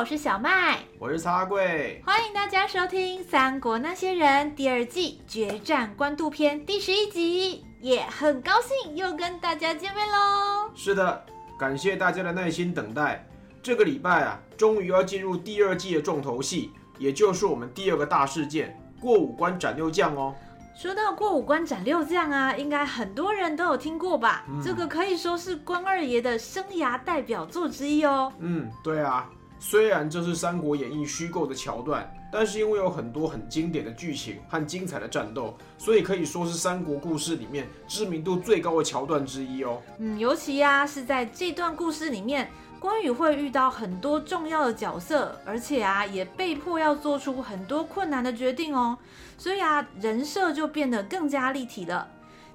[0.00, 10.70] 我是小麦，我是茶贵，欢迎大家收听《三国那些人》第二季决战官渡篇第十一集，也很高兴又跟大家见面喽。
[10.74, 11.22] 是的，
[11.58, 13.26] 感谢大家的耐心等待。
[13.62, 20.34] 这个礼拜啊，终于要进入第二季的重头戏，也就是我们第二个大事件——过五关斩六将哦。
[20.80, 24.46] 说到过五关斩六将啊，应该很多人都有听过吧？
[24.48, 28.32] 嗯、这个可以说是关二爷的生涯代表作之一哦。
[28.38, 29.28] 嗯，对啊。
[29.58, 39.82] 虽然这是《三国演义》虚构的桥段，但是因为有很多很经典的剧情和精彩的战斗，所以可以说是三国故事里面知名度最高的桥段之一哦。
[39.98, 48.96] 嗯，尤其呀、啊、是在这段故事里面，关羽会遇到很多重要的角色，而且啊也被迫要做出很多困难的决定哦，
[49.40, 52.06] 所以啊人设就变得更加立体了。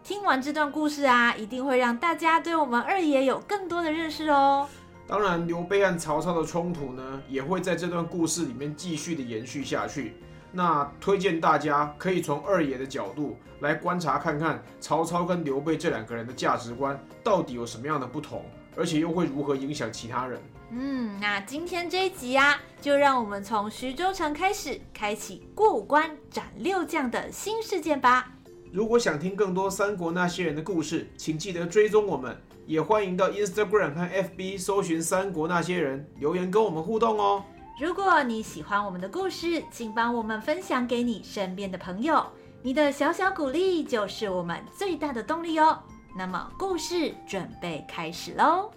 [0.03, 4.69] 听完这段故事啊，一定会让大家对我们二爷有更多的认识哦。
[5.07, 10.15] 当然，刘备和曹操的冲突呢，也会在这段故事里面继续的延续下去。
[10.51, 18.45] 那推荐大家可以从二爷的角度来观察看看，曹操跟刘备这两个人的价值观到底有什么样的不同，
[18.77, 20.39] 而且又会如何影响其他人。
[20.77, 28.33] 嗯，那今天这一集啊，就让我们从徐州城开始，开启过五关斩六将的新事件吧。
[28.73, 32.37] 如果想听更多三国那些人的故事，请记得追踪我们。
[32.67, 37.41] 也欢迎到 Instagram 和 FB 搜寻《三国那些人》，留言跟我们互动哦。
[37.79, 42.25] 如果你喜欢我们的故事，请帮我们分享给你身边的朋友，
[42.63, 45.79] 你的小小鼓励就是我们最大的动力哦。
[46.17, 48.71] 那么，故事准备开始喽。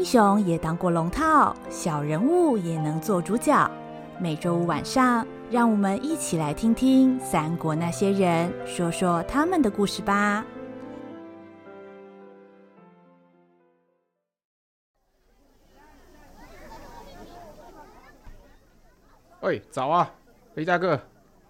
[0.00, 3.70] 英雄也当过龙套，小人物也能做主角。
[4.18, 10.42] 每周五晚上，让我们一起来听听三国那些人说说他们的故事吧。
[19.42, 20.10] 喂，早啊，
[20.54, 20.98] 雷大哥。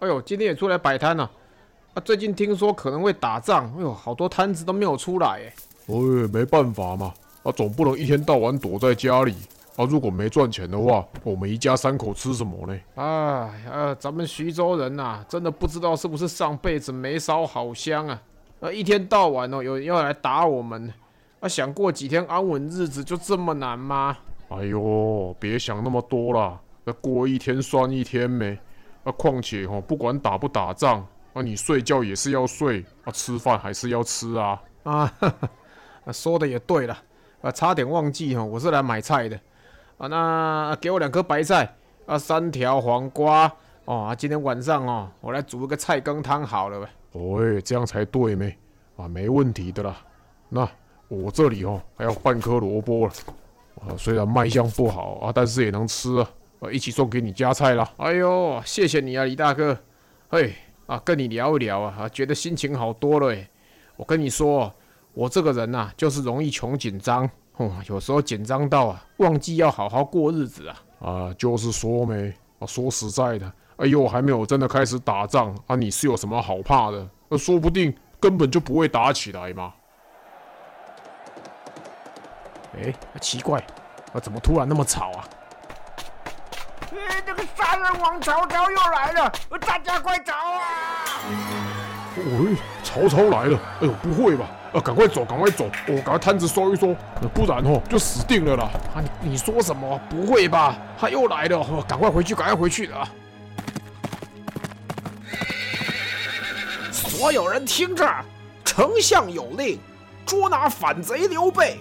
[0.01, 1.31] 哎呦，今天也出来摆摊了。
[1.95, 5.29] 啊，最近听说可能会打仗，哎呦，好多摊子都没有出来。
[5.39, 5.53] 哎，
[5.87, 7.15] 哎，没办法嘛。
[7.43, 9.35] 啊，总不能一天到晚躲在家里
[9.77, 9.85] 啊！
[9.87, 12.79] 如果没赚钱的话，我们一家三口吃什么呢？
[12.97, 18.23] 哎呀，咱们徐州人呐、啊，真的不知道是不是上辈子没烧好香啊！
[18.61, 20.93] 啊，一天到晚哦，有人要来打我们，
[21.41, 24.19] 啊，想过几天安稳日子就这么难吗？
[24.49, 28.59] 哎呦，别想那么多啦，那过一天算一天呗。
[29.03, 34.63] 啊，况且哦，不管打不打仗，啊，你睡觉也是要睡，啊，吃饭还是要吃啊！
[34.83, 35.11] 啊，
[36.13, 36.95] 说的也对了。
[37.43, 39.41] 啊，差点忘记哈，我是来买菜的
[39.97, 40.07] 啊。
[40.09, 41.75] 那给我两颗白菜
[42.05, 43.51] 啊，三条黄瓜
[43.87, 44.09] 哦。
[44.09, 46.89] 啊，今天晚上哦，我来煮一个菜羹汤好了呗。
[47.13, 48.55] 哦，这样才对没？
[48.97, 49.97] 啊，没问题的啦。
[50.51, 50.69] 那
[51.09, 53.13] 我这里哦还有半颗萝卜了
[53.81, 56.31] 啊，虽然卖相不好啊，但是也能吃啊。
[56.61, 57.91] 啊，一起送给你加菜啦。
[57.97, 59.79] 哎呦，谢谢你啊，李大哥。
[60.29, 63.49] 嘿，啊，跟你聊一聊啊，啊，觉得心情好多了诶。
[63.97, 64.71] 我跟你说。
[65.13, 70.77] 我这个人呐、啊，就是容易穷紧张，哦，有时候紧张到啊，忘记要好好过日子啊。
[71.01, 77.09] 啊，就是说没，啊，说实在的，哎呦，还没有真的开始打仗啊，你是有什么好怕的？
[77.29, 79.73] 那说不定根本就不会打起来嘛。
[82.79, 83.59] 哎，奇怪，
[84.13, 85.25] 啊，怎么突然那么吵啊？
[86.93, 90.61] 哎，这个杀人王曹操又来了，大家快走啊！
[92.17, 93.59] 喂，曹操来了！
[93.81, 94.47] 哎呦，不会吧？
[94.73, 95.69] 啊，赶快走，赶快走！
[95.89, 96.95] 我、哦、赶快摊子收一收，
[97.35, 98.71] 不然哦就死定了啦！
[98.95, 100.01] 啊，你你说什么？
[100.09, 100.77] 不会吧？
[100.99, 101.59] 他又来了！
[101.59, 103.09] 哦，赶快回去，赶快回去的啊！
[106.93, 108.09] 所有人听着，
[108.65, 109.79] 丞相有令，
[110.25, 111.79] 捉拿反贼刘备，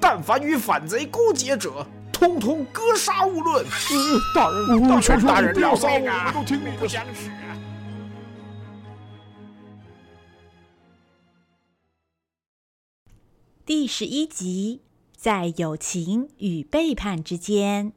[0.00, 3.62] 但凡与反贼勾结者，通通格杀勿论。
[3.64, 5.94] 嗯，大人，大人，大人，不要杀我，
[6.28, 6.88] 我都听你的。
[6.88, 7.51] 想死啊！
[13.74, 14.82] 第十一集
[15.16, 17.94] 在友情与背叛之间。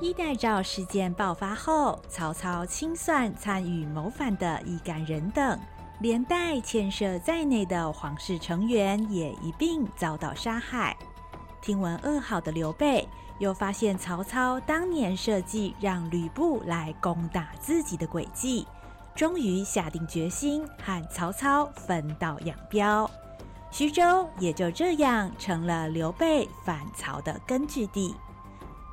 [0.00, 5.56] 衣带诏事件爆发后曹操清算参与谋反的易感人等
[6.00, 10.96] 连带牵涉在内的皇室成员也一并遭到杀害。
[11.62, 13.06] 听闻噩耗的刘备
[13.38, 18.66] 又发现曹操当年设计让吕布来攻打自己的诡计，
[19.14, 23.10] 终于下定决心和曹操分道扬镳。
[23.70, 28.14] 徐州也就这样成了刘备反曹的根据地。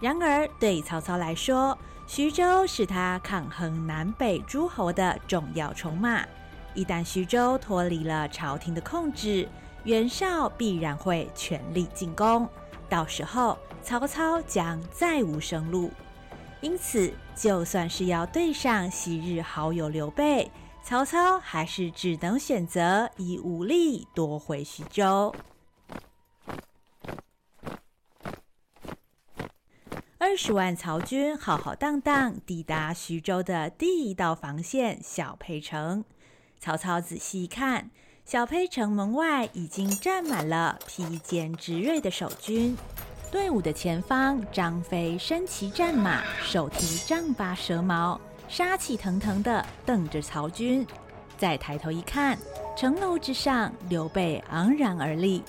[0.01, 6.23] 然而，对曹操来说，徐州是他抗衡南北诸侯的重要筹码。
[6.73, 9.47] 一旦徐州脱离了朝廷的控制，
[9.85, 12.47] 袁绍必然会全力进攻，
[12.95, 15.91] 到时候曹操将再无生路。
[16.61, 20.49] 因此，就算是要对上昔日好友刘备，
[20.81, 25.35] 曹操还是只能选择以武力夺回徐州。
[30.17, 36.05] 二十万曹军浩浩荡荡抵达徐州的第一道防线小沛城。
[36.61, 37.91] 曹操仔细一看，
[38.25, 42.75] 小沛城门外已经站满了披坚执锐的守军。
[43.31, 50.85] 队伍的前方，张飞身骑战马，手提丈八蛇矛，杀气腾腾地瞪着曹军。
[51.37, 52.35] 再抬头一看，
[52.75, 55.43] 城楼之上，刘备昂然而立，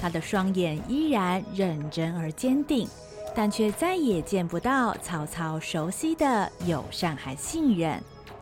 [0.00, 2.88] 他的双眼依然认真而坚定。
[3.34, 8.00] 但却再也见不到曹操熟悉的友善和信任，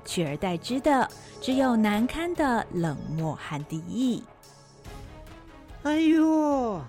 [0.08, 1.06] 取而代之的
[1.38, 4.24] 只有难堪的冷漠和敌意。
[5.82, 6.80] 哎呦，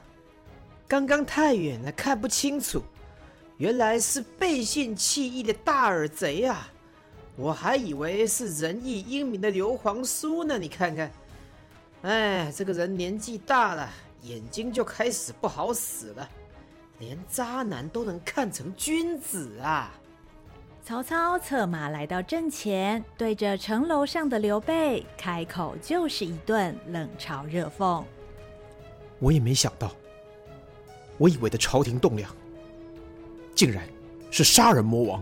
[0.88, 2.82] 刚刚太远了，看不清楚，
[3.58, 6.72] 原来是背信弃义的大耳贼啊！
[7.36, 10.58] 我还以为是仁义英明的刘皇叔呢。
[10.58, 11.12] 你看看，
[12.04, 13.90] 哎，这个人年纪大了，
[14.22, 16.30] 眼睛就开始不好使了。
[17.00, 19.92] 连渣男都能看成君子啊！
[20.84, 28.04] 曹操策马来到阵前，对着城楼上的刘备开口就是一顿冷嘲热讽。
[29.20, 29.92] 我也没想到，
[31.20, 32.30] 我以为的朝廷栋梁，
[33.54, 33.84] 竟然
[34.32, 35.22] 是杀人魔王。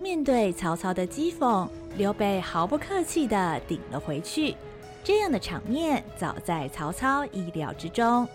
[0.00, 1.66] 面对曹操的讥讽，
[1.96, 4.54] 刘备毫不客气的顶了回去。
[5.02, 8.28] 这样的场面早在曹操意料之中。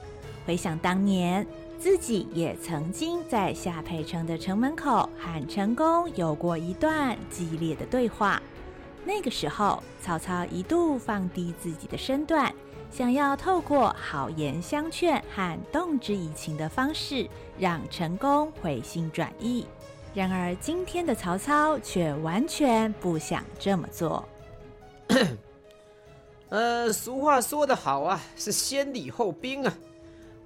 [0.48, 1.46] 回想当年。
[1.80, 8.42] 自己也曾经在下邳城的城门口和陈宫有过一段激烈的对话。
[9.06, 12.54] 那个时候，曹操一度放低自己的身段，
[12.92, 17.28] 想要透过好言相劝和动之以情的方式，
[17.58, 19.66] 让陈宫回心转意。
[20.14, 24.28] 然而，今天的曹操却完全不想这么做。
[26.50, 29.74] 呃，俗话说得好啊，是先礼后兵啊。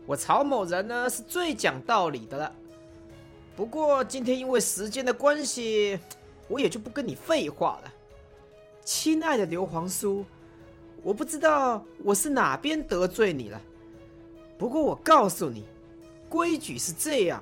[0.05, 2.55] 我曹某人呢，是最讲道理的了，
[3.55, 5.97] 不过今天因为时间的关系，
[6.49, 7.93] 我也就不跟你废话了。
[8.83, 10.25] 亲爱的刘皇叔，
[11.01, 13.61] 我不知道我是哪边得罪你了，
[14.57, 15.63] 不过我告诉你，
[16.27, 17.41] 规矩是这样：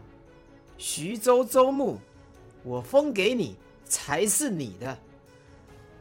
[0.78, 1.98] 徐州州牧，
[2.64, 3.56] 我封给你
[3.86, 4.96] 才是你的，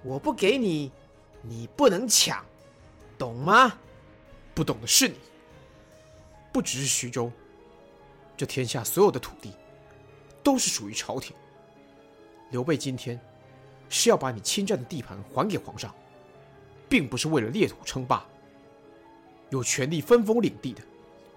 [0.03, 0.93] 我不给你，
[1.41, 2.45] 你不能抢，
[3.17, 3.73] 懂吗？
[4.55, 5.15] 不懂的是你。
[6.53, 7.31] 不只是徐州，
[8.37, 9.53] 这天下所有的土地
[10.43, 11.35] 都是属于朝廷。
[12.51, 13.21] 刘备今天
[13.89, 15.95] 是要把你侵占的地盘还给皇上，
[16.89, 18.27] 并不是为了列土称霸。
[19.51, 20.83] 有权力分封领地的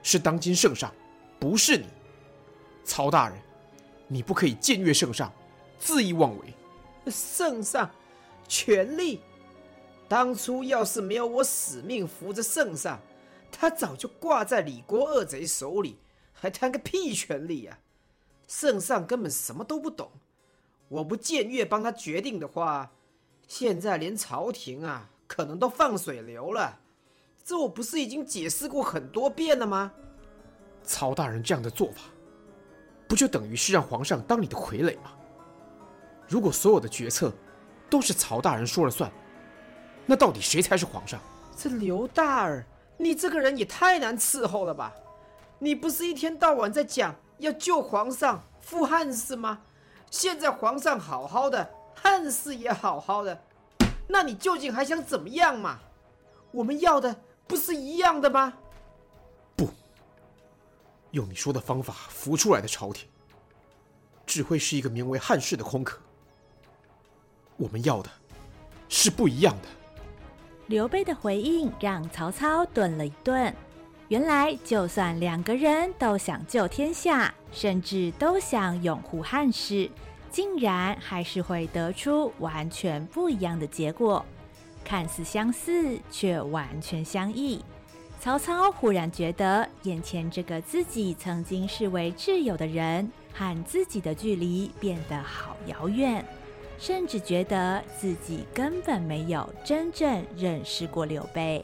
[0.02, 0.94] 是当今圣上，
[1.40, 1.86] 不是你，
[2.84, 3.38] 曹大人。
[4.08, 5.32] 你不可以僭越圣上，
[5.82, 7.12] 恣意妄为。
[7.12, 7.90] 圣上，
[8.48, 9.22] 权力？
[10.08, 13.00] 当初要是没有我死命扶着圣上。
[13.56, 16.00] 他早就挂在李国二贼手里，
[16.34, 17.78] 还谈个屁权利啊！
[18.48, 20.12] 圣上根本什么都不懂。
[20.90, 22.92] 我不僭越帮他决定的话，
[23.48, 26.80] 现在连朝廷啊可能都放水流了。
[27.46, 29.94] 这我不是已经解释过很多遍了吗？
[30.84, 32.02] 曹大人这样的做法，
[33.08, 35.14] 不就等于是让皇上当你的傀儡吗？
[36.28, 37.32] 如果所有的决策
[37.90, 39.12] 都是曹大人说了算，
[40.06, 41.20] 那到底谁才是皇上？
[41.56, 42.66] 这刘大耳。
[42.98, 44.94] 你这个人也太难伺候了吧！
[45.60, 49.62] 你不是一天到晚在讲要救皇上、复汉室吗？
[50.12, 53.42] 现在皇上好好的，汉室也好好的，
[54.08, 55.80] 那你究竟还想怎么样嘛？
[56.52, 57.16] 我们要的
[57.48, 58.54] 不是一样的吗？
[59.56, 59.70] 不，
[61.12, 63.10] 用你说的方法扶出来的朝廷，
[64.26, 66.00] 只会是一个名为汉室的空壳。
[67.58, 68.10] 我们要的
[68.88, 69.68] 是不一样的。
[70.74, 73.54] 刘备的回应让曹操顿了一顿。
[74.08, 79.88] 原来，就算两个人都想救天下，甚至都想拥护汉室，
[80.32, 84.26] 竟然还是会得出完全不一样的结果，
[84.84, 87.64] 看似相似却完全相异。
[88.20, 96.26] 曹操忽然觉得，眼前这个自己曾经视为挚友的人，和自己的距离变得好遥远，
[96.86, 101.64] 甚至觉得自己根本没有真正认识过刘备。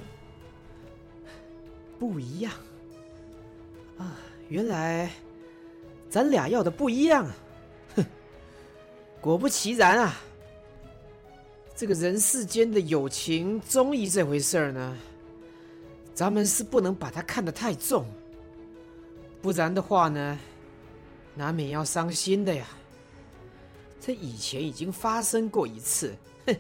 [2.00, 2.54] 不一样
[3.98, 4.16] 啊！
[4.48, 5.12] 原来
[6.10, 7.36] 咱俩要的不一样啊！
[7.98, 8.06] 哼，
[9.20, 10.16] 果不其然啊！
[11.76, 14.98] 这个人世间的友情、忠义这回事儿呢？
[16.14, 18.06] 咱们是不能把它看得太重，
[19.42, 20.40] 不然的话呢，
[21.36, 22.66] 难免要伤心的呀。
[24.00, 26.16] 这以前已经发生过一次，
[26.46, 26.56] 哼，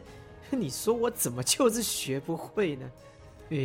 [0.51, 2.91] 你说我怎么就是学不会呢？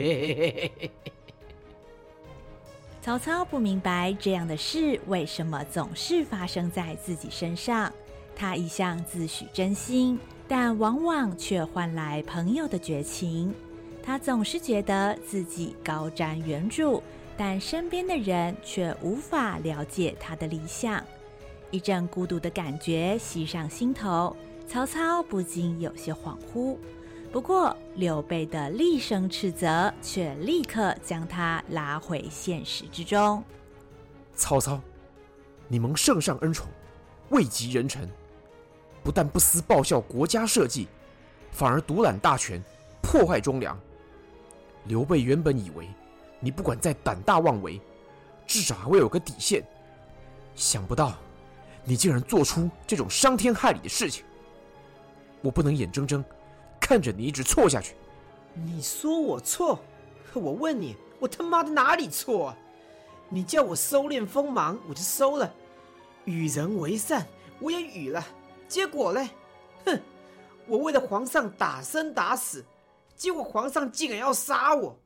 [3.03, 7.93] 曹操不明白这样的事为什么总是发生在自己身上。
[8.35, 13.55] 他一向自诩真心，但往往却换来朋友的绝情。
[14.03, 17.01] 他总是觉得自己高瞻远瞩，
[17.37, 21.05] 但身边的人却无法了解他的理想。
[21.75, 26.79] 一阵孤独的感觉袭上心头，曹操不禁有些恍惚。
[27.33, 33.43] 不过，刘备的厉声斥责却立刻将他拉回现实之中。
[34.37, 34.81] 曹操，
[35.67, 36.69] 你蒙圣上恩宠，
[37.31, 38.09] 位极人臣，
[39.03, 40.87] 不但不思报效国家社稷，
[41.51, 42.63] 反而独揽大权，
[43.03, 43.77] 破坏忠良。
[44.85, 45.89] 刘备原本以为
[46.39, 47.81] 你不管再胆大妄为，
[48.47, 49.61] 至少还会有个底线。
[50.55, 51.15] 想不到
[51.85, 54.25] 你竟然做出这种伤天害理的事情，
[55.43, 56.25] 我不能眼睁睁
[56.81, 57.95] 看着你一直错下去。
[58.55, 59.79] 你说我错？
[60.33, 62.55] 我问你，我他妈的哪里错？
[63.29, 65.49] 你叫我收敛锋芒，我就收了；
[66.25, 67.27] 与人为善，
[67.61, 68.25] 我也与了。
[68.67, 69.29] 结果嘞？
[69.85, 70.01] 哼！
[70.67, 72.65] 我为了皇上打生打死。
[73.17, 74.99] 结果皇上竟然要杀我，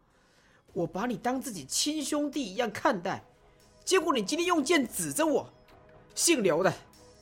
[0.73, 3.23] 我把你当自己亲兄弟一样看待，
[3.85, 5.52] 结果你今天用剑指着我，
[6.19, 6.75] 姓刘的，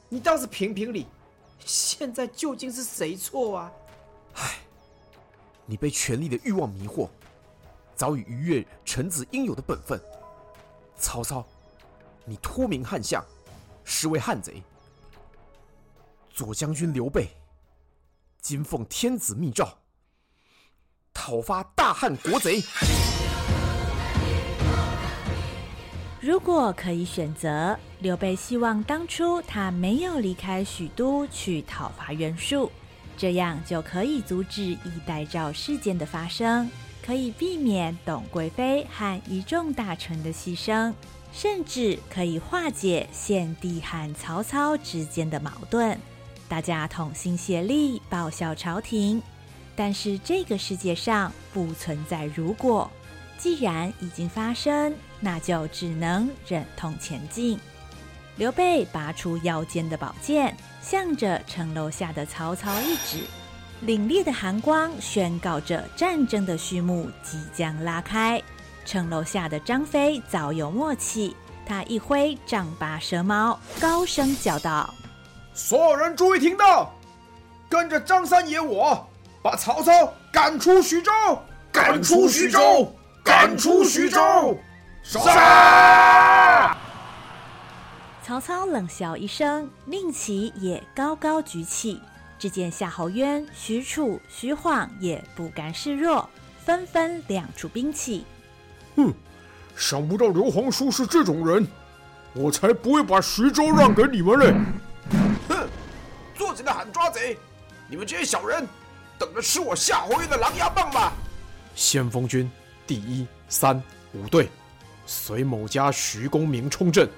[0.09, 1.07] 你倒是评评理，
[1.67, 3.73] 现在究竟是谁错啊？
[4.37, 4.57] 唉，
[5.67, 7.11] 你被权力的欲望迷惑，
[7.95, 10.01] 早已逾越臣子应有的本分。
[10.97, 11.45] 曹操，
[12.25, 13.23] 你托名汉相，
[13.85, 14.63] 实为汉贼。
[16.31, 17.29] 左将军刘备，
[18.41, 19.77] 今奉天子密诏。
[21.13, 22.63] 讨伐大汉国贼。
[26.27, 32.69] 如果可以选择，刘备希望当初他没有离开许都去讨伐袁术，
[33.17, 36.69] 这样就可以阻止一代诏事件的发生，
[37.01, 40.93] 可以避免董贵妃和一众大臣的牺牲，
[41.33, 45.97] 甚至可以化解献帝和曹操之间的矛盾，
[46.49, 49.23] 大家同心协力报效朝廷。
[49.77, 52.91] 但是这个世界上不存在如果，
[53.39, 57.59] 既然已经发生，那就只能忍痛前进。
[58.37, 63.25] 刘备拔出腰间的宝剑，向着城楼下的曹操一指，
[63.85, 68.43] 凛冽的寒光宣告着战争的序幕即将拉开。
[68.85, 74.95] 城楼下的张飞早有默契，他一挥丈八蛇矛，高声叫道
[75.55, 76.95] ：“所有人注意听到，
[77.69, 79.07] 跟着张三爷我。”
[79.43, 81.13] 把曹操赶出徐州！
[81.71, 82.93] 赶出徐州！
[83.27, 84.57] 赶出徐州！
[85.03, 86.77] 杀！
[88.23, 92.01] 曹操冷笑一声，令旗也高高举起。
[92.39, 96.29] 只见夏侯渊、许褚、徐晃也不甘示弱，
[96.65, 98.25] 纷纷亮出兵器。
[98.95, 99.13] 哼，
[99.77, 101.67] 想不到刘皇叔是这种人，
[102.33, 104.55] 我才不会把徐州让给你们嘞！
[105.49, 105.69] 哼，
[106.37, 107.37] 做起来喊抓贼！
[107.89, 108.69] 你们这些小人！
[109.19, 111.13] 等着吃我夏侯渊的狼牙棒吧！
[111.75, 112.51] 先锋军
[112.87, 114.49] 第一、三、五队
[115.07, 117.09] 随某家徐公明冲阵，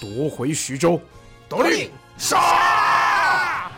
[0.00, 1.00] 夺回徐州。
[1.48, 3.70] 得令，杀！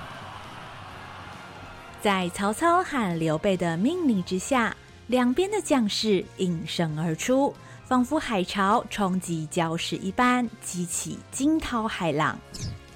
[2.01, 4.75] 在曹操和刘备的命令之下，
[5.09, 7.55] 两边的将士应声而出，
[7.85, 12.39] 仿佛海潮冲击礁石一般，激起惊涛骇浪。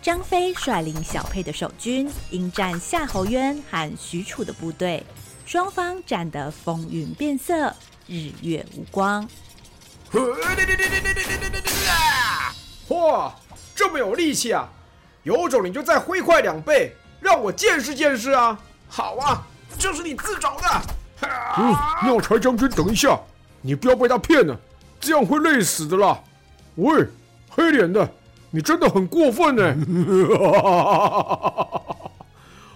[0.01, 5.05] 张飞率领小沛的守军迎战夏侯渊和许褚的部队，
[5.45, 7.75] 双方战得风云变色，
[8.07, 9.29] 日月无光。
[12.89, 13.33] 嚯，
[13.75, 14.69] 这么有力气啊！
[15.23, 18.59] 有种你就再挥快两倍，让我见识见识啊！
[18.89, 19.47] 好啊，
[19.79, 20.83] 这是你自找的。
[21.59, 23.19] 嗯，妙才将军，等一下，
[23.61, 24.59] 你不要被他骗了，
[25.01, 26.21] 这样会累死的啦。
[26.77, 27.07] 喂，
[27.49, 28.09] 黑脸的。
[28.55, 29.75] 你真的很过分呢！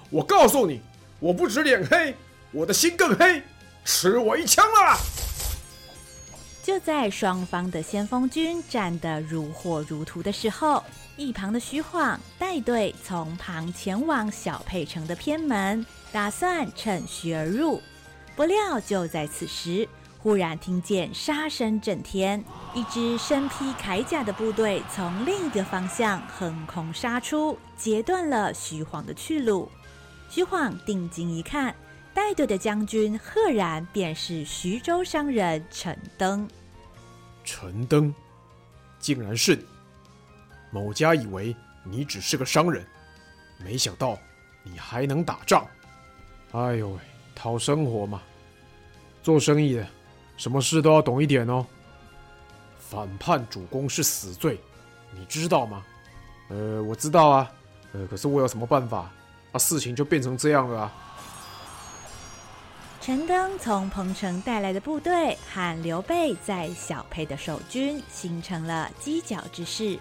[0.09, 0.81] 我告诉你，
[1.21, 2.15] 我不止脸黑，
[2.51, 3.43] 我的心更黑，
[3.87, 4.99] 吃我一枪啦！
[6.61, 10.83] 就在双方的先锋军战得如火如荼的时候，
[11.17, 17.81] 一旁的徐晃带队从旁前往小沛城的偏门，打算趁虚而入。
[18.35, 19.89] 不料就在此时，
[20.19, 29.71] 忽然听见杀声震天，一支身披铠甲的部队从另一个方向横空杀出，截断了徐晃的去路。
[30.29, 31.73] 徐晃定睛一看，
[32.17, 36.49] 带队的将军赫然便是徐州商人陈登。
[37.45, 38.13] 陈登，
[38.99, 39.67] 竟然是你！
[40.71, 41.55] 某家以为
[41.85, 42.83] 你只是个商人，
[43.63, 44.19] 没想到
[44.63, 45.69] 你还能打仗。
[46.53, 46.99] 哎呦喂，
[47.35, 48.23] 讨生活嘛，
[49.23, 49.87] 做生意的。
[50.39, 51.67] 什么事都要懂一点哦。
[52.79, 54.59] 反叛主公是死罪，
[55.13, 55.85] 你知道吗？
[56.49, 57.53] 呃，我知道啊。
[57.93, 59.13] 呃，可是我有什么办法？
[59.53, 60.93] 啊，事情就变成这样了啊。
[63.07, 69.97] 陈登从彭城带来的部队和刘备在小沛的守军形成了犄角之势。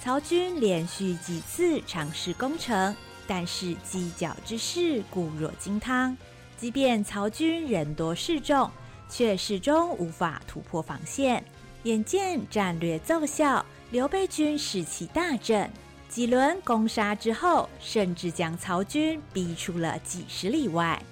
[0.00, 2.94] 曹军连续几次尝试攻城，
[3.26, 6.16] 但是犄角之势固若金汤，
[6.56, 8.70] 即便曹军人多势众。
[9.08, 11.44] 却始终无法突破防线。
[11.82, 15.68] 眼见战略奏效，刘备军士气大振，
[16.08, 21.02] 几轮攻杀之后，甚至将曹军逼出了几十里外。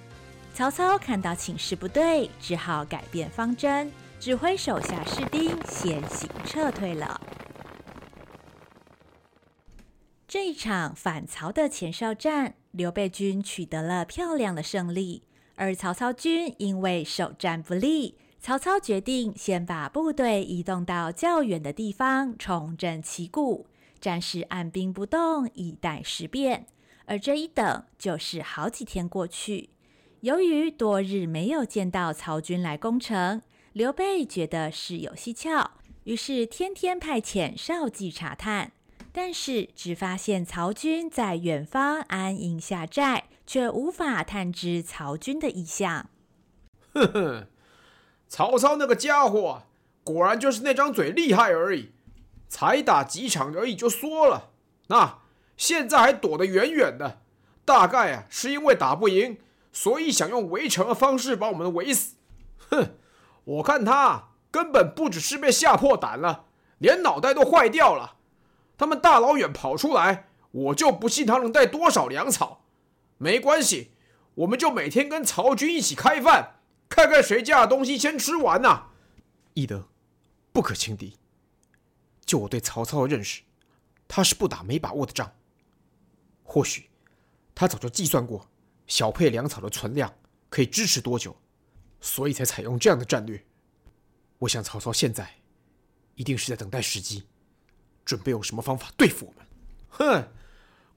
[0.54, 3.90] 曹操看到情势不对，只好改变方针，
[4.20, 7.20] 指挥手下士兵先行撤退了。
[10.28, 15.22] 这一场反曹的前哨战，刘备军取得了漂亮的胜利。
[15.56, 23.66] 而曹操军因为首战不利，曹操决定先把部队移动到较远的地方，重整旗鼓，
[24.00, 26.66] 暂时按兵不动，以待时变。
[27.06, 29.70] 而这一等就是好几天过去。
[30.22, 35.72] 由于多日没有见到曹军来攻城，刘备觉得事有蹊跷，
[36.04, 38.70] 于是天天派遣少计查探。
[39.10, 46.08] 但是只发现曹军在远方安营下寨，却无法探知曹军的意向。
[46.94, 47.46] 哼哼，
[48.28, 49.64] 曹操那个家伙
[50.04, 51.90] 果然就是那张嘴厉害而已，
[52.48, 54.52] 才打几场而已就缩了。
[54.86, 55.18] 那、
[55.56, 57.22] 现在还躲得远远的，
[57.64, 59.36] 大概啊是因为打不赢，
[59.72, 62.16] 所以想用围城的方式把我们围死。
[62.68, 62.94] 哼，
[63.44, 66.44] 我看他根本不只是被吓破胆了，
[66.78, 68.16] 连脑袋都坏掉了。
[68.76, 72.64] 他们大老远跑出来，我就不信他能带多少粮草。
[73.18, 73.92] 没关系，
[74.34, 76.56] 我们就每天跟曹军一起开饭，
[76.88, 78.88] 看看谁家的东西先吃完呐、
[79.54, 79.88] 翼德，
[80.52, 81.16] 不可轻敌。
[82.24, 83.42] 就我对曹操的认识，
[84.08, 85.32] 他是不打没把握的仗。
[86.42, 86.90] 或许
[87.54, 88.46] 他早就计算过
[88.92, 90.12] 小沛粮草的存量
[90.50, 91.34] 可以支持多久，
[92.02, 93.42] 所以才采用这样的战略。
[94.40, 95.36] 我想曹操现在
[96.14, 97.26] 一定是在等待时机。
[98.04, 99.46] 准备用什么方法对付我们？
[99.88, 100.28] 哼，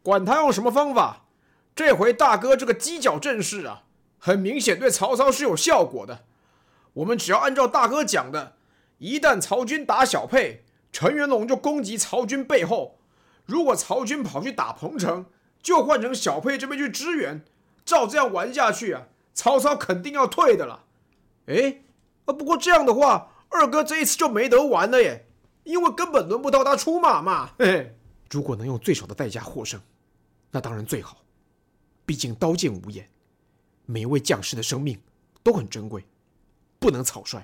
[0.04, 1.28] 管他用什么方法，
[1.74, 3.84] 这回大哥这个犄角阵势啊，
[4.18, 6.26] 很明显对曹操是有效果的。
[6.96, 8.58] 我们只要按照大哥讲的，
[8.98, 12.98] 一旦曹军打小沛，陈元龙就攻击曹军背后；
[13.46, 15.28] 如果曹军跑去打彭城，
[15.64, 17.46] 就换成小沛这边去支援。
[17.86, 20.84] 照这样玩下去啊，曹操肯定要退的了。
[21.46, 21.84] 哎，
[22.26, 25.28] 啊，不过这样的话，二哥这一次就没得玩了耶。
[25.64, 27.52] 因为根本轮不到他出马嘛。
[27.58, 27.98] 嘿嘿，
[28.30, 29.82] 如果能用最少的代价获胜，
[30.52, 31.18] 那当然最好。
[32.06, 33.10] 毕竟刀剑无眼，
[33.86, 35.02] 每一位将士的生命
[35.42, 36.06] 都很珍贵，
[36.78, 37.44] 不能草率，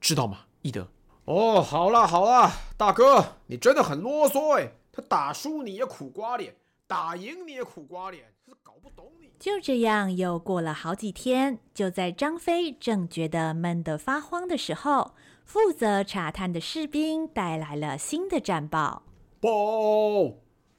[0.00, 0.40] 知道吗？
[0.60, 0.86] 翼德。
[1.24, 4.72] 哦，好了好了，大哥，你真的很啰嗦哎。
[4.92, 6.54] 他打输你也苦瓜脸，
[6.86, 9.30] 打赢你也苦瓜脸，是搞不懂你。
[9.38, 15.14] 就这样又过了好几天，就在张飞正觉得闷得发慌的时候。
[15.44, 19.02] 负责查探的士兵带来了新的战报。
[19.40, 19.50] 报，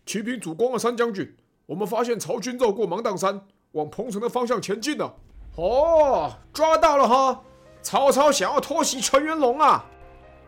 [0.06, 5.16] 启禀主公啊，三将军，我们发现曹军绕过芒砀山，往彭城的方向前进了。
[5.58, 7.44] 哦，抓到了哈！
[7.82, 9.84] 曹操想要偷袭陈元龙啊！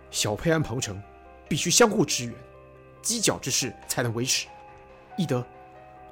[0.09, 1.01] 小沛安彭城
[1.49, 2.33] 必须相互支援，
[3.03, 4.47] 犄角之势才能维持。
[5.17, 5.45] 翼德，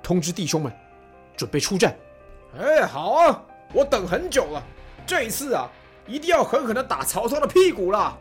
[0.04, 0.72] 通知弟兄们，
[1.36, 1.96] 准备出战。
[2.60, 3.42] 哎，好啊，
[3.74, 4.64] 我等很久了，
[5.06, 5.70] 这一次啊。
[6.06, 8.18] 一定要狠狠的打曹操的屁股了！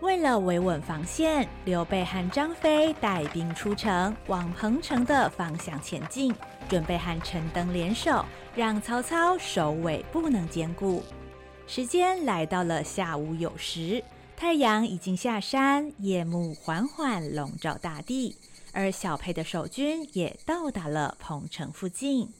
[0.00, 6.32] 为了维稳防线，刘备和张飞带兵出城，往彭城的方向前进，
[6.68, 11.02] 准备和陈登联手，让曹操首尾不能兼顾。
[11.66, 14.04] 时间来到了下午有时，
[14.36, 18.36] 太阳已经下山，夜幕缓缓笼罩大地，
[18.74, 22.32] 而小沛的守军也到达了彭城附近。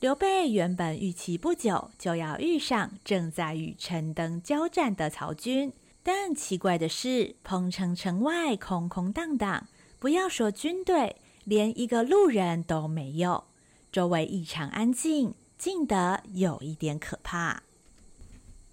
[0.00, 9.66] 刘备原本预期不久就要遇上正在与陈登交战的曹军，但奇怪的是，彭城城外空空荡荡，
[9.98, 13.44] 不要说军队，连一个路人都没有，
[13.90, 17.62] 周围异常安静，静得有一点可怕。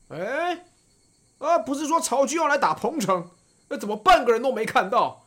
[0.09, 0.65] 哎，
[1.39, 3.31] 啊，不是说曹军要来打彭城，
[3.69, 5.24] 那怎么半个人都没看到？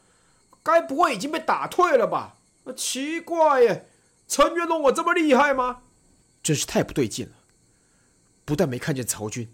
[0.68, 2.36] 该不会已经被打退了吧？
[2.64, 3.88] 啊，奇怪耶，
[4.26, 5.82] 陈元龙我这么厉害吗？
[6.42, 7.32] 真是太不对劲了！
[8.44, 9.48] 不但没看见曹军，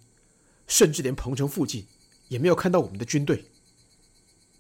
[0.66, 1.87] 甚至连彭城附近
[2.29, 3.44] 也没有看到我们的军队。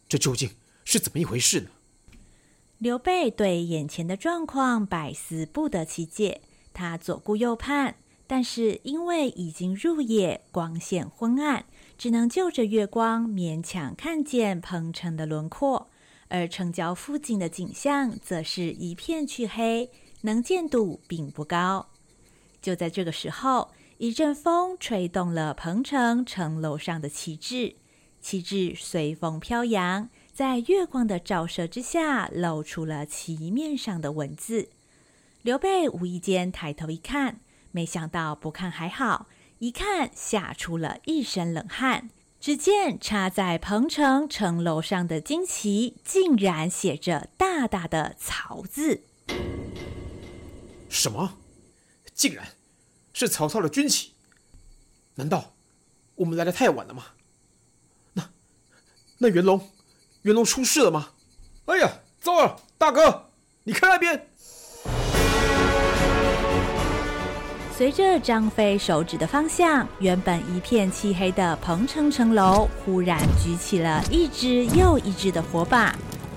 [0.08, 0.50] 这究竟
[0.84, 1.70] 是怎么一回事呢？
[2.78, 6.42] 刘备对眼前的状况百思不得其解。
[6.72, 7.94] 他左顾右盼，
[8.26, 15.88] 但是因为已经入夜，光线昏暗，只能就着月光勉强看见彭城的轮廓，
[16.34, 19.88] 而城郊附近的景象则是一片黢黑，
[20.22, 21.86] 能见度并不高。
[22.60, 27.76] 就在这个时候，一阵风吹动了彭城城楼上的旗帜，
[28.20, 34.70] 旗帜随风飘扬，在月光的照射之下，露出了旗面上的文字。
[35.42, 37.38] 刘备无意间抬头一看，
[37.70, 39.28] 没想到不看还好，
[39.60, 42.10] 一看吓出了一身冷汗。
[42.44, 49.04] 只见插在彭城城楼上的旌旗，竟然写着大大的“曹”字。
[50.90, 51.38] 什么？
[52.12, 52.48] 竟然
[53.14, 54.12] 是曹操的军旗？
[55.14, 55.54] 难道
[56.16, 57.06] 我们来的太晚了吗？
[58.12, 58.28] 那
[59.16, 59.70] 那元龙，
[60.24, 61.14] 元龙出事了吗？
[61.64, 62.60] 哎呀，糟了！
[62.76, 63.30] 大哥，
[63.62, 64.33] 你看那边。
[67.76, 75.92] 随着张飞手指的方向，原本一片漆黑的彭城城楼忽然举起了一支又一支的火把，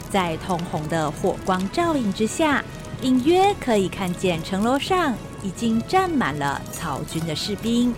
[0.09, 2.65] 在通红的火光照映之下，
[3.03, 7.93] 隐约可以看见城楼上已经站满了曹军的士兵。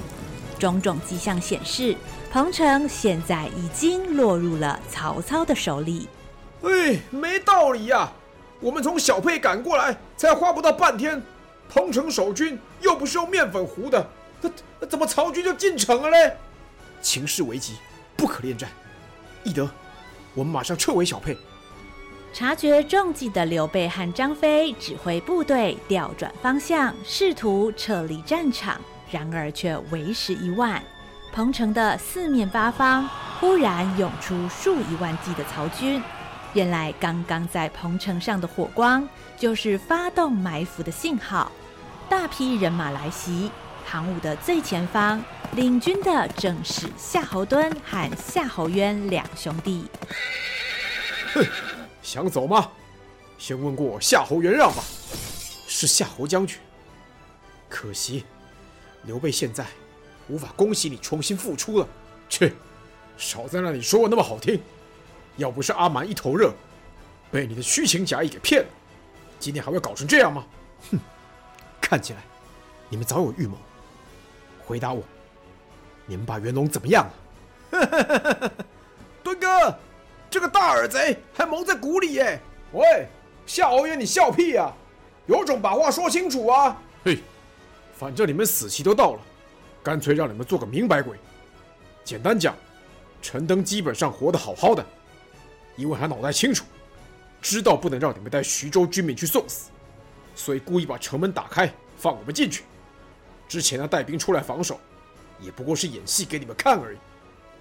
[0.58, 1.96] 种种迹象显示，
[2.30, 6.10] 彭城现在已经落入了曹操的手里。
[6.64, 8.12] 哎，没道理呀！
[8.60, 11.24] 我们从小沛赶过来，才花不到半天。
[11.70, 14.08] 彭城守军又不是用面粉糊的，
[14.42, 16.36] 那那怎么曹军就进城了嘞？
[17.02, 17.76] 情势危急，
[18.16, 18.70] 不可恋战。
[19.44, 19.70] 翼德，
[20.34, 21.38] 我们马上撤回小沛。
[22.32, 30.84] 察觉中计的刘备和张飞指挥部队调转方向，试图撤离战场，然而却为时已晚。
[31.32, 36.02] 彭城的四面八方忽然涌出数以万计的曹军。
[36.54, 41.52] 原来刚刚在彭城上的火光，就是发动埋伏的信号。
[42.10, 43.52] 大批人马来袭，
[43.86, 49.86] 行伍的最前方，领军的正是夏侯惇和夏侯渊两兄弟。
[51.34, 51.46] 哼，
[52.02, 52.72] 想走吗？
[53.38, 54.84] 先问过夏侯元让吧。
[55.68, 56.58] 是夏侯将军。
[57.70, 58.26] 可惜，
[59.04, 59.64] 刘备现在
[60.28, 61.88] 无法恭喜你重新复出了。
[62.28, 62.52] 切，
[63.18, 64.60] 少在那里说我那么好听。
[65.38, 66.52] 要不是阿蛮一头热，
[67.30, 68.70] 被你的虚情假意给骗了，
[69.40, 70.44] 今天还会搞成这样吗？
[70.92, 71.00] 哼！
[71.90, 72.20] 看起来
[72.88, 73.58] 你们早有预谋。
[74.64, 75.02] 回答我，
[76.06, 77.08] 你们把元龙怎么样
[77.72, 78.52] 了？
[79.24, 79.76] 敦哥，
[80.30, 82.40] 这个大耳贼还蒙在鼓里耶！
[82.74, 83.08] 喂，
[83.48, 84.74] 夏侯渊，你笑屁呀、啊？
[85.26, 86.80] 有种把话说清楚啊！
[87.04, 87.18] 嘿，
[87.98, 89.22] 反正你们死期都到了，
[89.82, 91.18] 干脆让你们做个明白鬼。
[92.04, 92.56] 简单讲，
[93.20, 94.86] 陈登基本上活得好好的，
[95.76, 96.66] 因为他脑袋清楚，
[97.42, 99.72] 知道不能让你们带徐州军民去送死。
[100.40, 102.64] 所以故意把城门打开，放我们进去。
[103.46, 104.80] 之前他带兵出来防守，
[105.42, 106.98] 也不过是演戏给你们看而已。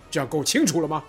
[0.09, 1.03] 这样够清楚了吗？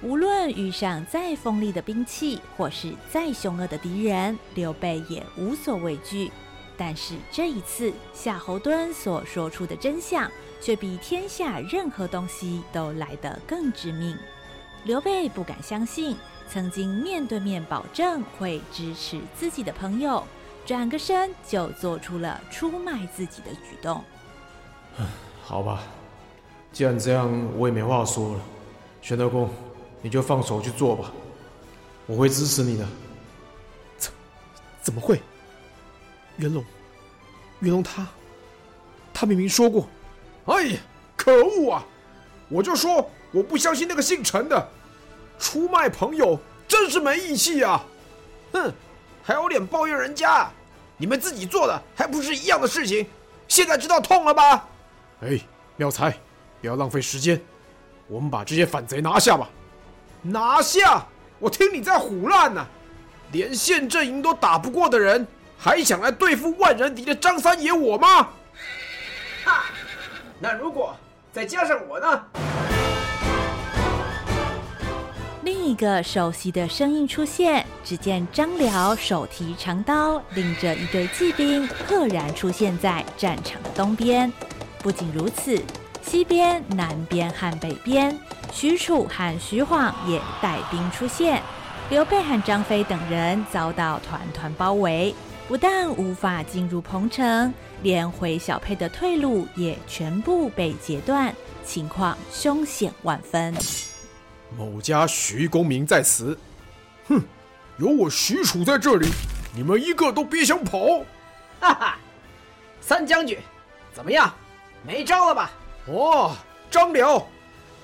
[0.00, 6.30] 无论遇上再锋利的兵器，或是再凶恶的敌人，刘备也无所畏惧。
[6.76, 14.16] 但是这一次，夏侯惇所说出的真相，却比天下任何东西都来得更致命。
[14.84, 16.16] 刘备不敢相信，
[16.48, 20.24] 曾经面对面保证会支持自己的朋友。
[20.66, 24.02] 转个身就做出了出卖自己的举动。
[25.44, 25.80] 好吧，
[26.72, 28.40] 既然这样，我也没话说了。
[29.00, 29.48] 玄德公，
[30.02, 31.12] 你就放手去做吧，
[32.06, 32.84] 我会支持你的。
[33.96, 34.12] 怎
[34.82, 35.22] 怎么会？
[36.38, 36.64] 袁龙，
[37.60, 38.04] 袁龙他
[39.14, 39.86] 他明明说过。
[40.46, 40.80] 哎呀，
[41.16, 41.86] 可恶啊！
[42.48, 44.68] 我就说我不相信那个姓陈的，
[45.38, 47.84] 出卖朋友真是没义气啊！
[48.52, 48.74] 哼。
[49.22, 50.48] 还有脸抱怨人家？
[50.96, 53.06] 你们自己做的还不是一样的事情？
[53.48, 54.68] 现在知道痛了吧？
[55.20, 55.38] 哎，
[55.76, 56.10] 妙才，
[56.60, 57.40] 不要浪费时间，
[58.08, 59.48] 我们把这些反贼拿下吧！
[60.22, 61.06] 拿下！
[61.38, 62.66] 我听你在胡乱呢！
[63.30, 65.26] 连县阵营都打不过的人，
[65.58, 68.28] 还想来对付万人敌的张三爷我吗？
[69.44, 69.64] 哈！
[70.38, 70.96] 那如果
[71.32, 72.24] 再加上我呢？
[75.66, 84.32] 一个熟悉的声音出现，只见张辽手提长刀，领着一队骑兵，赫然出现在战场的东边。
[84.78, 85.60] 不仅如此，
[86.02, 88.16] 西边、南边和北边，
[88.52, 91.42] 许褚和徐晃也带兵出现。
[91.90, 95.12] 刘备和张飞等人遭到团团包围，
[95.48, 97.52] 不但无法进入彭城，
[97.82, 103.52] 连回小沛的退路也全部被截断，情况凶险万分。
[104.54, 106.38] 某家徐公明在此，
[107.08, 107.22] 哼，
[107.78, 109.08] 有我许褚在这里，
[109.54, 111.04] 你们一个都别想跑！
[111.60, 111.98] 哈哈，
[112.80, 113.38] 三将军，
[113.92, 114.32] 怎么样？
[114.86, 115.50] 没招了吧？
[115.86, 116.36] 哦，
[116.70, 117.26] 张辽，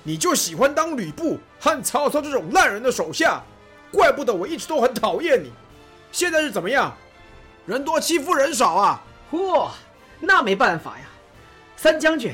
[0.03, 3.43] 你就喜欢当吕布和曹操这种烂人的手下，
[3.91, 5.51] 怪不得我一直都很讨厌你。
[6.11, 6.95] 现在是怎么样？
[7.65, 9.01] 人多欺负人少啊？
[9.31, 9.69] 嚯，
[10.19, 11.05] 那没办法呀。
[11.75, 12.33] 三将军，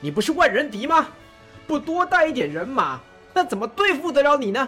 [0.00, 1.08] 你不是万人敌吗？
[1.66, 3.00] 不多带一点人马？
[3.36, 4.66] 那怎么对付得了你呢？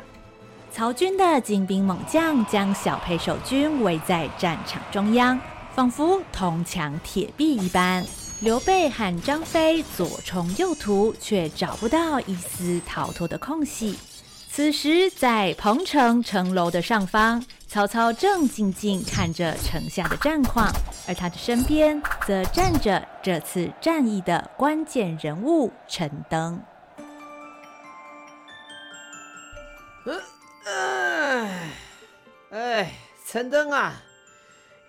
[0.70, 5.40] 曹军的精兵猛将将小沛守军围在战场中央，
[5.74, 8.04] 仿佛铜墙铁壁一般。
[8.42, 13.98] 刘备和张飞左冲右突，却找不到一丝逃脱的空隙。
[14.50, 20.70] 此时，在彭城城楼的上方，曹操正静静看着城下的战况，
[21.06, 26.60] 而他的身边则站着这次战役的关键人物陈登。
[30.68, 31.70] 哎，
[32.50, 32.92] 哎，
[33.26, 33.94] 陈登啊，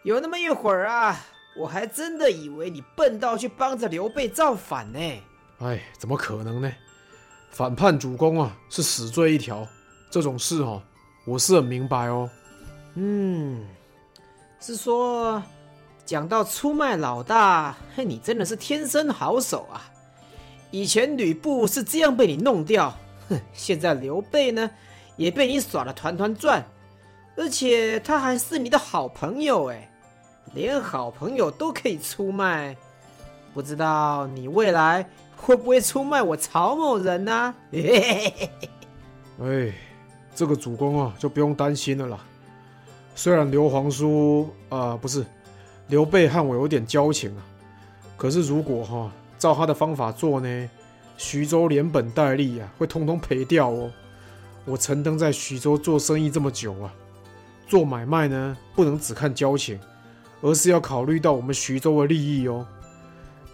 [0.03, 1.17] 有那么一会儿啊，
[1.55, 4.99] 我还真的以为你笨到去帮着刘备造反呢。
[5.59, 6.69] 哎，怎么可能呢？
[7.49, 9.65] 反叛主公啊，是死罪一条。
[10.11, 10.81] 这种事哦，
[11.25, 12.29] 我是很明白哦。
[12.95, 13.65] 嗯，
[14.59, 15.41] 是说，
[16.03, 19.89] 讲到出卖老大，嘿，你真的是天生好手啊。
[20.71, 22.95] 以前吕布是这样被你弄掉，
[23.29, 24.69] 哼，现在刘备呢？
[25.19, 26.63] 也被你耍得团团转，
[27.35, 29.91] 而且他还是你的好朋友哎，
[30.53, 32.73] 连好朋友都可以出卖，
[33.53, 35.05] 不知道你未来
[35.35, 37.55] 会不会出卖我曹某人呢、啊？
[39.43, 39.73] 哎，
[40.33, 42.17] 这个主公啊，就不用担心了啦。
[43.13, 45.25] 虽然刘皇叔啊、不是
[45.87, 47.43] 刘备和我有点交情啊，
[48.15, 50.69] 可是如果哈、啊、照他的方法做呢，
[51.17, 53.91] 徐州连本带利啊，会通通赔掉哦。
[54.65, 56.93] 我陈登在徐州做生意这么久啊，
[57.67, 59.79] 做买卖呢，不能只看交情，
[60.41, 62.65] 而是要考虑到我们徐州的利益哦。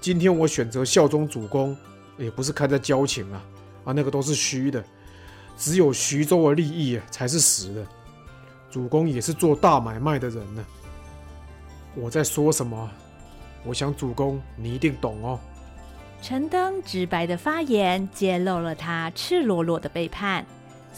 [0.01, 1.75] 今天我选择效忠主公，
[2.17, 3.41] 也不是看在交情啊，
[3.85, 4.83] 啊，那个都是虚的，
[5.57, 7.85] 只有徐州的利益才是实的。
[8.69, 10.65] 主公也是做大买卖的人呢、
[11.95, 12.89] 我在说什么？
[13.63, 15.39] 我想主公你一定懂哦。
[16.21, 20.45] 陈登直白的发言，揭露了他赤裸裸的背叛。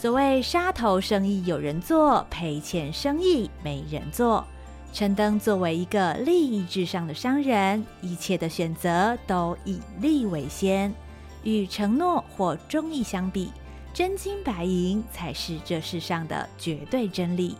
[0.00, 4.46] 所谓杀头生意有人做，赔钱生意没人做。
[4.92, 10.94] 陈登作为一个利益至上的商人，一切的选择都以利为先。
[11.42, 13.50] 与承诺或忠义相比，
[13.92, 17.56] 真金白银才是这世上的绝对真理。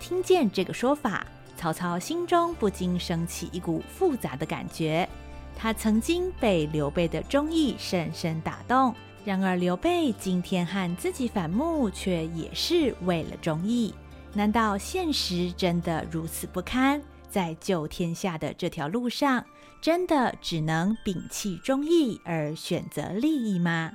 [0.00, 1.24] 听见这个说法，
[1.56, 5.08] 曹操心中不禁升起一股复杂的感觉。
[5.56, 8.92] 他曾经被刘备的忠义深深打动。
[9.28, 13.94] 然而，刘备今天和自己反目，却也是为了忠义。
[14.32, 17.02] 难道现实真的如此不堪？
[17.28, 19.44] 在救天下的这条路上，
[19.82, 23.92] 真的只能摒弃忠义而选择利益吗？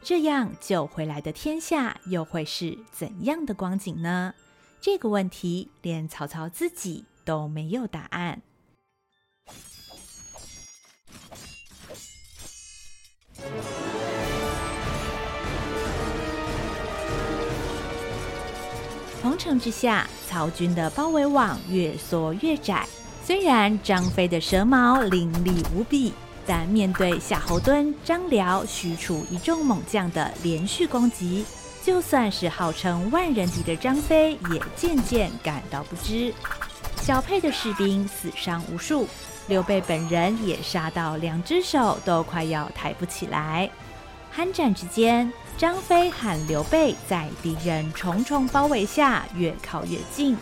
[0.00, 4.32] 这样救回来的天下，又会是怎样的光景呢？
[4.80, 8.42] 这个问题，连曹操自己都没有答案。
[19.20, 22.86] 彭城之下，曹军的包围网越缩越窄。
[23.24, 26.12] 虽然张飞的蛇矛凌厉无比，
[26.46, 31.44] 但面对夏侯惇、张辽、许褚一众猛将的连续攻击，
[31.84, 36.32] 就算是号称万人敌的张飞，也渐渐感到不支。
[36.96, 39.06] 小沛的士兵死伤无数，
[39.48, 43.68] 刘备本人也杀到两只手都快要抬不起来。
[44.34, 50.36] 酣战之间，张飞和刘备在敌人重重包围下越靠越近，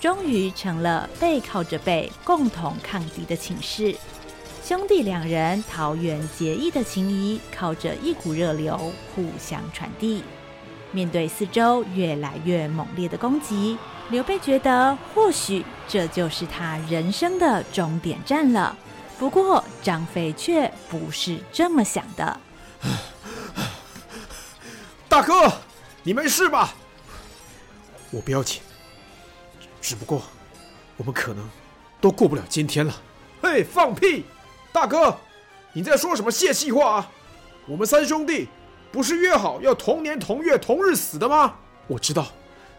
[0.00, 3.94] 终于成了背靠着背共同抗敌的寝室。
[4.64, 10.22] 兄弟两人桃园结义的情谊，靠着一股热流互相传递。
[10.92, 13.76] 面对四周越来越猛烈的攻击，
[14.10, 18.76] 刘备觉得或许这就是他人生的终点站了。
[19.18, 22.40] 不过张飞却不是这么想的。
[25.12, 25.52] 大哥，
[26.02, 26.72] 你没事吧？
[28.10, 28.62] 我不要紧，
[29.78, 30.22] 只不过
[30.96, 31.46] 我们可能
[32.00, 32.94] 都过不了今天了。
[33.42, 34.24] 嘿，放屁！
[34.72, 35.14] 大哥，
[35.74, 37.10] 你在说什么泄气话啊？
[37.66, 38.48] 我们三兄弟
[38.90, 41.56] 不是约好要同年同月同日死的吗？
[41.88, 42.28] 我知道，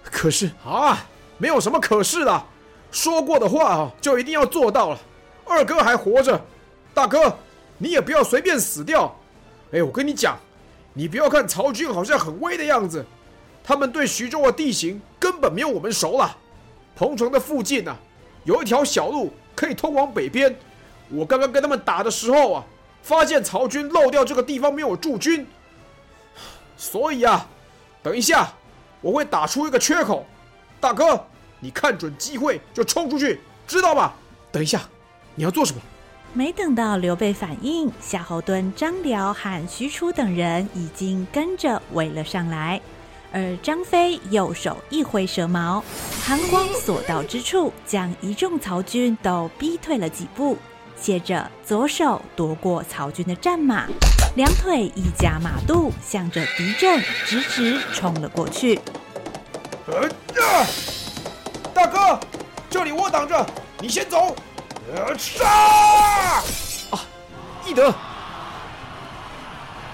[0.02, 1.06] 可是啊，
[1.38, 2.46] 没有什么可是的，
[2.92, 5.00] 说过的话啊，就一定要做到了。
[5.46, 6.44] 二哥还活着，
[6.96, 7.38] 大哥，
[7.78, 9.16] 你也不要随便死掉。
[9.72, 10.36] 哎，我跟你讲，
[10.94, 13.06] 你不要看曹军好像很威的样子，
[13.64, 16.38] 他们对徐州的地形根本没有我们熟了。
[16.96, 17.98] 彭城的附近啊，
[18.44, 20.56] 有一条小路可以通往北边。
[21.10, 22.64] 我刚刚跟他们打的时候啊，
[23.02, 25.46] 发现曹军漏掉这个地方没有驻军，
[26.78, 27.48] 所以啊，
[28.02, 28.54] 等一下
[29.02, 30.26] 我会打出一个缺口。
[30.80, 31.26] 大哥，
[31.60, 34.16] 你看准机会就冲出去，知道吧？
[34.52, 34.82] 等一下。
[35.36, 35.82] 你要做什么？
[36.36, 42.82] 没等到刘备反应，夏侯惇、张辽和许褚等人已经跟着围了上来。
[43.32, 45.84] 而张飞右手一挥蛇矛，
[46.24, 50.58] 寒光所到之处，将一众曹军都逼退了几步。
[51.00, 53.86] 接着左手夺过曹军的战马，
[54.36, 58.80] 两腿一夹马肚，向着敌阵直直冲了过去。
[61.76, 62.20] 大哥，
[62.72, 63.46] 这里我挡着，
[63.80, 64.36] 你先走。
[65.18, 65.48] 杀！
[66.92, 67.00] 啊，
[67.66, 67.94] 翼德！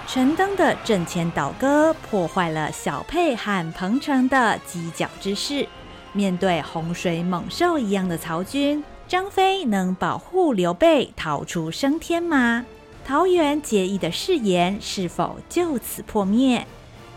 [0.08, 5.68] 陈登的阵前倒戈破坏了小沛和彭城的犄角之势。
[6.12, 12.66] 面对洪水猛兽一样的曹军，张飞能保护刘备逃出升天吗？
[13.06, 16.66] 桃园结义的誓言是否就此破灭？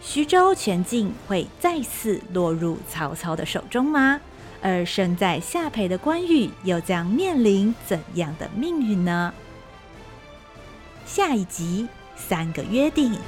[0.02, 4.20] 徐州全境会再次落入曹操的手中吗？
[4.62, 9.34] 而身在下陪的关羽又将面临怎样的命运呢？
[11.04, 13.18] 下一集三个约定。